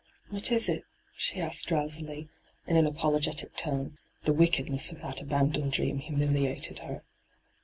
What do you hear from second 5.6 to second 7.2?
dream humiliated her.